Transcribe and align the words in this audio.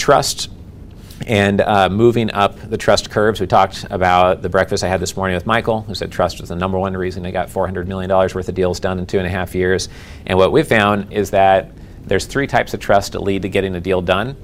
trust 0.00 0.50
and 1.26 1.60
uh, 1.60 1.88
moving 1.88 2.30
up 2.32 2.58
the 2.58 2.78
trust 2.78 3.10
curves. 3.10 3.40
We 3.40 3.46
talked 3.46 3.84
about 3.90 4.42
the 4.42 4.48
breakfast 4.48 4.82
I 4.82 4.88
had 4.88 5.00
this 5.00 5.16
morning 5.16 5.34
with 5.34 5.46
Michael, 5.46 5.82
who 5.82 5.94
said 5.94 6.10
trust 6.10 6.40
was 6.40 6.48
the 6.48 6.56
number 6.56 6.78
one 6.78 6.96
reason 6.96 7.22
they 7.22 7.30
got 7.30 7.48
$400 7.48 7.86
million 7.86 8.10
worth 8.10 8.48
of 8.48 8.54
deals 8.54 8.80
done 8.80 8.98
in 8.98 9.06
two 9.06 9.18
and 9.18 9.26
a 9.26 9.30
half 9.30 9.54
years. 9.54 9.88
And 10.26 10.38
what 10.38 10.50
we've 10.50 10.66
found 10.66 11.12
is 11.12 11.30
that 11.30 11.70
there's 12.06 12.24
three 12.24 12.46
types 12.46 12.72
of 12.72 12.80
trust 12.80 13.12
that 13.12 13.20
lead 13.20 13.42
to 13.42 13.48
getting 13.48 13.74
a 13.74 13.80
deal 13.80 14.00
done. 14.00 14.36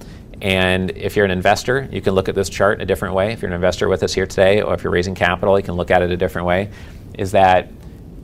And 0.43 0.91
if 0.91 1.17
you're 1.17 1.25
an 1.25 1.31
investor, 1.31 1.89
you 1.91 2.03
can 2.03 2.13
look 2.13 2.29
at 2.29 2.35
this 2.35 2.51
chart 2.51 2.83
a 2.83 2.85
different 2.85 3.15
way. 3.15 3.33
If 3.33 3.41
you're 3.41 3.51
an 3.51 3.55
investor 3.55 3.89
with 3.89 4.03
us 4.03 4.13
here 4.13 4.27
today, 4.27 4.61
or 4.61 4.75
if 4.75 4.85
you're 4.85 4.93
raising 4.93 5.15
capital, 5.15 5.59
you 5.59 5.65
can 5.65 5.75
look 5.75 5.91
at 5.91 6.03
it 6.03 6.11
a 6.11 6.17
different 6.17 6.47
way. 6.47 6.71
Is 7.15 7.33
that 7.33 7.71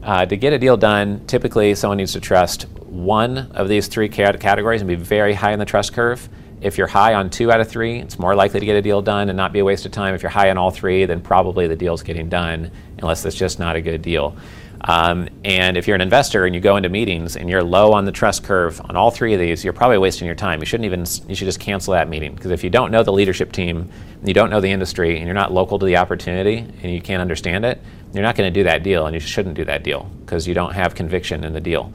uh, 0.03 0.27
to 0.27 0.37
get 0.37 0.53
a 0.53 0.59
deal 0.59 0.77
done, 0.77 1.25
typically 1.27 1.75
someone 1.75 1.97
needs 1.97 2.13
to 2.13 2.21
trust 2.21 2.65
one 2.87 3.39
of 3.53 3.69
these 3.69 3.87
three 3.87 4.09
categories 4.09 4.83
and 4.83 4.89
be 4.89 4.95
very 4.95 5.33
high 5.33 5.53
in 5.53 5.59
the 5.59 5.65
trust 5.65 5.95
curve. 5.95 6.29
If 6.63 6.79
you're 6.79 6.87
high 6.87 7.15
on 7.15 7.29
two 7.29 7.51
out 7.51 7.61
of 7.61 7.69
three, 7.69 7.99
it's 7.99 8.19
more 8.19 8.35
likely 8.35 8.61
to 8.61 8.67
get 8.67 8.77
a 8.77 8.83
deal 8.83 9.03
done 9.03 9.29
and 9.29 9.37
not 9.37 9.53
be 9.53 9.59
a 9.59 9.65
waste 9.65 9.85
of 9.85 9.93
time. 9.93 10.15
If 10.15 10.23
you're 10.23 10.31
high 10.31 10.51
on 10.51 10.59
all 10.59 10.71
three, 10.71 11.05
then 11.07 11.21
probably 11.21 11.67
the 11.67 11.77
deal's 11.77 12.03
getting 12.03 12.29
done, 12.29 12.71
unless 12.99 13.25
it's 13.25 13.37
just 13.37 13.59
not 13.59 13.75
a 13.75 13.81
good 13.81 14.01
deal. 14.01 14.37
Um, 14.85 15.29
and 15.45 15.77
if 15.77 15.87
you're 15.87 15.95
an 15.95 16.01
investor 16.01 16.45
and 16.45 16.55
you 16.55 16.61
go 16.61 16.77
into 16.77 16.89
meetings 16.89 17.37
and 17.37 17.49
you're 17.49 17.63
low 17.63 17.93
on 17.93 18.05
the 18.05 18.13
trust 18.13 18.43
curve 18.43 18.81
on 18.85 18.97
all 18.97 19.11
three 19.11 19.33
of 19.33 19.41
these, 19.41 19.63
you're 19.65 19.73
probably 19.73 19.99
wasting 19.99 20.27
your 20.27 20.35
time. 20.35 20.61
You 20.61 20.67
shouldn't 20.67 20.87
even, 20.87 21.05
you 21.29 21.35
should 21.35 21.47
just 21.47 21.61
cancel 21.61 21.93
that 21.93 22.09
meeting. 22.09 22.35
Because 22.35 22.51
if 22.51 22.65
you 22.65 22.71
don't 22.71 22.91
know 22.91 23.03
the 23.03 23.13
leadership 23.13 23.53
team, 23.53 23.89
you 24.25 24.35
don't 24.35 24.51
know 24.51 24.61
the 24.61 24.71
industry, 24.71 25.17
and 25.17 25.27
you're 25.27 25.35
not 25.35 25.53
local 25.53 25.79
to 25.79 25.87
the 25.87 25.97
opportunity 25.97 26.59
and 26.59 26.93
you 26.93 27.01
can't 27.01 27.21
understand 27.21 27.65
it, 27.65 27.81
you're 28.13 28.23
not 28.23 28.35
going 28.35 28.53
to 28.53 28.61
do 28.61 28.65
that 28.65 28.83
deal 28.83 29.07
and 29.07 29.15
you 29.15 29.21
shouldn't 29.21 29.55
do 29.55 29.65
that 29.65 29.85
deal 29.85 30.11
because 30.21 30.47
you 30.47 30.55
don't 30.55 30.73
have 30.73 30.95
conviction 30.95 31.45
in 31.45 31.53
the 31.53 31.61
deal. 31.61 31.93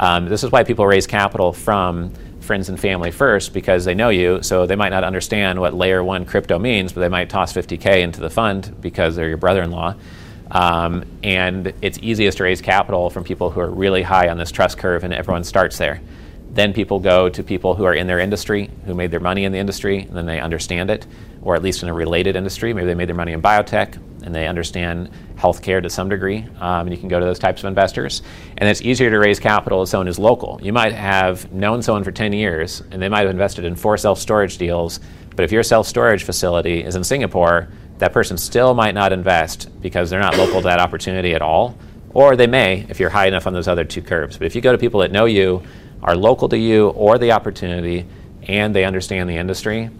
Um, 0.00 0.26
this 0.26 0.44
is 0.44 0.52
why 0.52 0.62
people 0.62 0.86
raise 0.86 1.06
capital 1.06 1.52
from 1.52 2.12
friends 2.40 2.68
and 2.68 2.78
family 2.78 3.10
first 3.10 3.52
because 3.52 3.84
they 3.84 3.94
know 3.94 4.08
you, 4.08 4.42
so 4.42 4.66
they 4.66 4.76
might 4.76 4.90
not 4.90 5.04
understand 5.04 5.60
what 5.60 5.74
layer 5.74 6.02
one 6.02 6.24
crypto 6.24 6.58
means, 6.58 6.92
but 6.92 7.00
they 7.00 7.08
might 7.08 7.28
toss 7.28 7.52
50K 7.52 8.00
into 8.00 8.20
the 8.20 8.30
fund 8.30 8.74
because 8.80 9.16
they're 9.16 9.28
your 9.28 9.36
brother 9.36 9.62
in 9.62 9.70
law. 9.70 9.94
Um, 10.50 11.04
and 11.22 11.72
it's 11.82 11.98
easiest 12.00 12.38
to 12.38 12.44
raise 12.44 12.60
capital 12.60 13.10
from 13.10 13.24
people 13.24 13.50
who 13.50 13.60
are 13.60 13.70
really 13.70 14.02
high 14.02 14.28
on 14.28 14.38
this 14.38 14.50
trust 14.50 14.78
curve, 14.78 15.04
and 15.04 15.12
everyone 15.12 15.44
starts 15.44 15.78
there. 15.78 16.00
Then 16.58 16.72
people 16.72 16.98
go 16.98 17.28
to 17.28 17.44
people 17.44 17.76
who 17.76 17.84
are 17.84 17.94
in 17.94 18.08
their 18.08 18.18
industry, 18.18 18.68
who 18.84 18.92
made 18.92 19.12
their 19.12 19.20
money 19.20 19.44
in 19.44 19.52
the 19.52 19.58
industry, 19.58 20.00
and 20.00 20.16
then 20.16 20.26
they 20.26 20.40
understand 20.40 20.90
it, 20.90 21.06
or 21.40 21.54
at 21.54 21.62
least 21.62 21.84
in 21.84 21.88
a 21.88 21.94
related 21.94 22.34
industry. 22.34 22.72
Maybe 22.72 22.88
they 22.88 22.96
made 22.96 23.08
their 23.08 23.14
money 23.14 23.30
in 23.30 23.40
biotech, 23.40 23.94
and 24.24 24.34
they 24.34 24.48
understand 24.48 25.08
healthcare 25.36 25.80
to 25.80 25.88
some 25.88 26.08
degree. 26.08 26.38
Um, 26.58 26.88
and 26.88 26.90
you 26.90 26.96
can 26.96 27.08
go 27.08 27.20
to 27.20 27.24
those 27.24 27.38
types 27.38 27.62
of 27.62 27.68
investors. 27.68 28.22
And 28.56 28.68
it's 28.68 28.82
easier 28.82 29.08
to 29.08 29.20
raise 29.20 29.38
capital 29.38 29.84
if 29.84 29.88
someone 29.90 30.08
is 30.08 30.18
local. 30.18 30.58
You 30.60 30.72
might 30.72 30.92
have 30.94 31.52
known 31.52 31.80
someone 31.80 32.02
for 32.02 32.10
10 32.10 32.32
years, 32.32 32.82
and 32.90 33.00
they 33.00 33.08
might 33.08 33.20
have 33.20 33.30
invested 33.30 33.64
in 33.64 33.76
four 33.76 33.96
self 33.96 34.18
storage 34.18 34.58
deals. 34.58 34.98
But 35.36 35.44
if 35.44 35.52
your 35.52 35.62
self 35.62 35.86
storage 35.86 36.24
facility 36.24 36.82
is 36.82 36.96
in 36.96 37.04
Singapore, 37.04 37.68
that 37.98 38.12
person 38.12 38.36
still 38.36 38.74
might 38.74 38.96
not 38.96 39.12
invest 39.12 39.80
because 39.80 40.10
they're 40.10 40.18
not 40.18 40.36
local 40.36 40.60
to 40.60 40.64
that 40.64 40.80
opportunity 40.80 41.36
at 41.36 41.40
all. 41.40 41.78
Or 42.14 42.34
they 42.34 42.48
may 42.48 42.84
if 42.88 42.98
you're 42.98 43.10
high 43.10 43.28
enough 43.28 43.46
on 43.46 43.52
those 43.52 43.68
other 43.68 43.84
two 43.84 44.02
curves. 44.02 44.36
But 44.36 44.48
if 44.48 44.56
you 44.56 44.60
go 44.60 44.72
to 44.72 44.78
people 44.78 44.98
that 45.00 45.12
know 45.12 45.26
you, 45.26 45.62
are 46.02 46.16
local 46.16 46.48
to 46.48 46.58
you 46.58 46.88
or 46.90 47.18
the 47.18 47.32
opportunity, 47.32 48.06
and 48.44 48.74
they 48.74 48.84
understand 48.84 49.28
the 49.28 49.36
industry, 49.36 49.90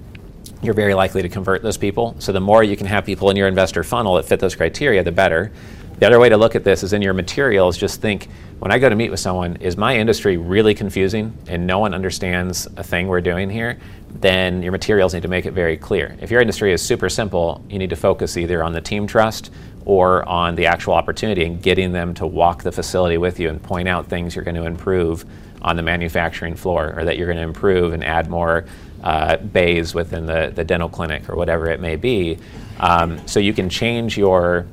you're 0.63 0.75
very 0.75 0.95
likely 0.95 1.23
to 1.23 1.29
convert 1.29 1.63
those 1.63 1.77
people. 1.77 2.17
So 2.19 2.33
the 2.33 2.41
more 2.41 2.63
you 2.63 2.77
can 2.77 2.87
have 2.87 3.05
people 3.05 3.31
in 3.31 3.37
your 3.37 3.49
investor 3.49 3.85
funnel 3.85 4.17
that 4.17 4.25
fit 4.25 4.41
those 4.41 4.55
criteria, 4.55 5.03
the 5.05 5.13
better. 5.13 5.53
The 5.99 6.07
other 6.07 6.19
way 6.21 6.29
to 6.29 6.37
look 6.37 6.55
at 6.55 6.65
this 6.65 6.83
is 6.83 6.93
in 6.93 7.03
your 7.03 7.15
materials, 7.15 7.77
just 7.77 8.01
think 8.01 8.29
when 8.59 8.71
I 8.71 8.79
go 8.79 8.89
to 8.89 8.97
meet 8.97 9.11
with 9.11 9.21
someone, 9.21 9.57
is 9.57 9.77
my 9.77 9.97
industry 9.97 10.37
really 10.37 10.75
confusing 10.75 11.37
and 11.49 11.67
no 11.67 11.79
one 11.79 11.95
understands 11.95 12.67
a 12.77 12.83
thing 12.83 13.09
we're 13.09 13.21
doing 13.21 13.51
here? 13.51 13.79
Then 14.21 14.63
your 14.63 14.73
materials 14.73 15.15
need 15.15 15.23
to 15.23 15.29
make 15.29 15.47
it 15.47 15.53
very 15.53 15.77
clear. 15.77 16.17
If 16.21 16.31
your 16.31 16.41
industry 16.41 16.73
is 16.73 16.83
super 16.83 17.09
simple, 17.09 17.65
you 17.69 17.79
need 17.79 17.91
to 17.91 17.97
focus 17.97 18.37
either 18.37 18.65
on 18.65 18.73
the 18.73 18.81
team 18.81 19.07
trust 19.07 19.53
or 19.85 20.29
on 20.29 20.55
the 20.57 20.67
actual 20.67 20.95
opportunity 20.95 21.45
and 21.45 21.63
getting 21.63 21.93
them 21.93 22.15
to 22.15 22.27
walk 22.27 22.63
the 22.63 22.73
facility 22.73 23.17
with 23.17 23.39
you 23.39 23.49
and 23.49 23.63
point 23.63 23.89
out 23.89 24.07
things 24.07 24.35
you're 24.35 24.45
going 24.45 24.57
to 24.57 24.67
improve 24.67 25.25
on 25.63 25.77
the 25.77 25.83
manufacturing 25.83 26.55
floor 26.55 26.95
or 26.97 27.05
that 27.05 27.17
you're 27.17 27.27
going 27.27 27.39
to 27.39 27.43
improve 27.43 27.93
and 27.93 28.05
add 28.05 28.29
more 28.29 28.65
uh, 29.03 29.37
bays 29.37 29.95
within 29.95 30.27
the, 30.27 30.53
the 30.55 30.65
dental 30.65 30.89
clinic 30.89 31.29
or 31.29 31.37
whatever 31.37 31.69
it 31.69 31.81
may 31.81 31.97
be. 31.97 32.39
Um, 32.81 33.27
so 33.27 33.41
you 33.41 33.53
can 33.53 33.69
change 33.69 34.19
your 34.19 34.67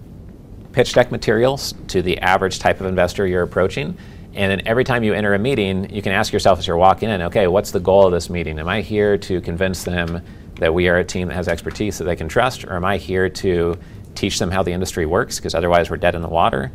pitch 0.73 0.94
deck 0.94 1.11
materials 1.11 1.73
to 1.88 2.01
the 2.01 2.19
average 2.19 2.59
type 2.59 2.81
of 2.81 2.88
investor 2.88 3.25
you're 3.25 3.44
approaching. 3.44 3.97
And 4.35 4.51
then 4.51 4.68
every 4.68 4.84
time 4.84 5.03
you 5.03 5.13
enter 5.13 5.34
a 5.34 5.40
meeting, 5.40 5.90
you 5.90 6.01
can 6.01 6.12
ask 6.12 6.34
yourself 6.34 6.59
as 6.59 6.68
you're 6.68 6.75
walking 6.75 7.09
in, 7.09 7.22
okay, 7.23 7.47
what's 7.47 7.72
the 7.72 7.79
goal 7.79 8.06
of 8.06 8.12
this 8.12 8.29
meeting? 8.29 8.59
Am 8.59 8.68
I 8.68 8.81
here 8.81 9.18
to 9.18 9.40
convince 9.40 9.85
them 9.85 10.22
that 10.59 10.73
we 10.73 10.90
are 10.90 10.97
a 10.97 11.06
team 11.06 11.29
that 11.29 11.35
has 11.35 11.47
expertise 11.47 11.97
that 11.97 12.03
they 12.03 12.18
can 12.18 12.28
trust, 12.28 12.66
or 12.66 12.73
am 12.73 12.84
I 12.84 12.97
here 12.97 13.29
to 13.29 13.78
teach 14.13 14.38
them 14.38 14.51
how 14.51 14.62
the 14.62 14.73
industry 14.73 15.06
works? 15.06 15.38
Because 15.38 15.56
otherwise, 15.56 15.90
we're 15.90 15.97
dead 15.97 16.16
in 16.16 16.22
the 16.22 16.28
water. 16.28 16.72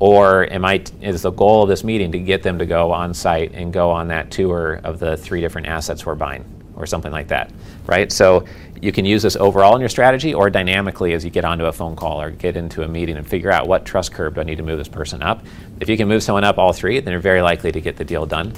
Or 0.00 0.52
am 0.52 0.64
I, 0.64 0.82
is 1.00 1.22
the 1.22 1.30
goal 1.30 1.62
of 1.62 1.68
this 1.68 1.84
meeting 1.84 2.10
to 2.12 2.18
get 2.18 2.42
them 2.42 2.58
to 2.58 2.66
go 2.66 2.90
on 2.90 3.14
site 3.14 3.52
and 3.52 3.72
go 3.72 3.90
on 3.90 4.08
that 4.08 4.32
tour 4.32 4.80
of 4.82 4.98
the 4.98 5.16
three 5.16 5.40
different 5.40 5.68
assets 5.68 6.04
we're 6.04 6.16
buying? 6.16 6.44
Or 6.76 6.86
something 6.86 7.12
like 7.12 7.28
that, 7.28 7.50
right? 7.86 8.10
So 8.10 8.44
you 8.80 8.92
can 8.92 9.04
use 9.04 9.22
this 9.22 9.36
overall 9.36 9.74
in 9.74 9.80
your 9.80 9.88
strategy 9.88 10.34
or 10.34 10.50
dynamically 10.50 11.14
as 11.14 11.24
you 11.24 11.30
get 11.30 11.44
onto 11.44 11.64
a 11.66 11.72
phone 11.72 11.96
call 11.96 12.20
or 12.20 12.30
get 12.30 12.56
into 12.56 12.82
a 12.82 12.88
meeting 12.88 13.16
and 13.16 13.26
figure 13.26 13.50
out 13.50 13.66
what 13.66 13.84
trust 13.84 14.12
curve 14.12 14.34
do 14.34 14.40
I 14.40 14.44
need 14.44 14.56
to 14.56 14.62
move 14.62 14.78
this 14.78 14.88
person 14.88 15.22
up. 15.22 15.44
If 15.80 15.88
you 15.88 15.96
can 15.96 16.08
move 16.08 16.22
someone 16.22 16.44
up 16.44 16.58
all 16.58 16.72
three, 16.72 17.00
then 17.00 17.12
you're 17.12 17.20
very 17.20 17.42
likely 17.42 17.72
to 17.72 17.80
get 17.80 17.96
the 17.96 18.04
deal 18.04 18.26
done. 18.26 18.52